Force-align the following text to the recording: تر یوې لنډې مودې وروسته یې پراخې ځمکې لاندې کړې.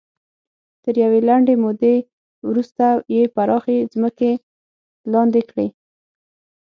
تر 0.83 0.93
یوې 1.03 1.19
لنډې 1.27 1.55
مودې 1.63 1.95
وروسته 2.49 2.85
یې 3.15 3.23
پراخې 3.35 3.77
ځمکې 3.93 4.31
لاندې 5.13 5.41
کړې. 5.49 5.67